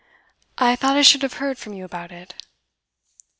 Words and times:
'I 0.57 0.77
thought 0.77 0.97
I 0.97 1.03
should 1.03 1.21
have 1.21 1.33
heard 1.35 1.59
from 1.59 1.73
you 1.73 1.85
about 1.85 2.11
it. 2.11 2.33